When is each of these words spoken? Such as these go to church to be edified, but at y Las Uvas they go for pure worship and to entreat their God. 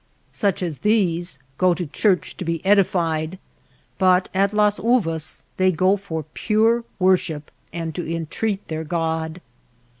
Such 0.31 0.63
as 0.63 0.79
these 0.79 1.37
go 1.59 1.75
to 1.75 1.85
church 1.85 2.35
to 2.37 2.43
be 2.43 2.65
edified, 2.65 3.37
but 3.99 4.29
at 4.33 4.51
y 4.51 4.57
Las 4.57 4.79
Uvas 4.79 5.43
they 5.57 5.71
go 5.71 5.95
for 5.95 6.23
pure 6.33 6.83
worship 6.97 7.51
and 7.71 7.93
to 7.93 8.11
entreat 8.11 8.67
their 8.67 8.83
God. 8.83 9.41